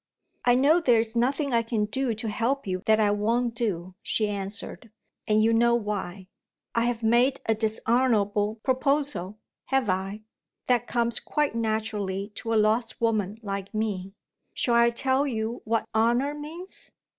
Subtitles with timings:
[0.45, 4.27] "I know there's nothing I can do to help you that I won't do," she
[4.27, 4.89] answered;
[5.27, 6.27] "and you know why.
[6.73, 10.23] I have made a dishonourable proposal have I?
[10.65, 14.15] That comes quite naturally to a lost woman like me.
[14.55, 16.91] Shall I tell you what Honour means?